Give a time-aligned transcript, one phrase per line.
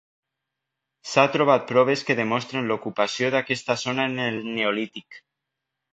[1.09, 5.25] S'ha trobat proves que demostren l'ocupació d'aquesta zona en el neolític.